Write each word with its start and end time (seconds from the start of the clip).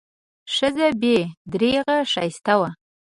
ښځه 0.53 0.87
بې 1.01 1.17
درېغه 1.51 1.97
ښایسته 2.11 2.53
وه. 2.59 2.69